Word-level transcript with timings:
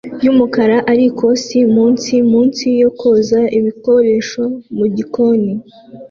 yumukara 0.23 0.77
arikose-munsi 0.91 2.13
munsi 2.31 2.65
yo 2.81 2.89
koza 2.99 3.39
ibikoresho 3.57 4.43
mugikoni 4.77 5.53